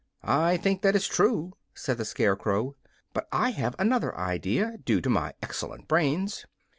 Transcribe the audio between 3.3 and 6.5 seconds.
I have another idea, due to my excellent brains.